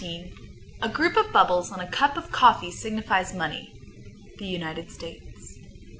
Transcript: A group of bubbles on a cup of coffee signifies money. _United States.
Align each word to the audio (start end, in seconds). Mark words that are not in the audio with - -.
A 0.81 0.89
group 0.91 1.15
of 1.15 1.31
bubbles 1.31 1.71
on 1.71 1.79
a 1.79 1.87
cup 1.87 2.17
of 2.17 2.31
coffee 2.31 2.71
signifies 2.71 3.35
money. 3.35 3.71
_United 4.39 4.89
States. 4.89 5.59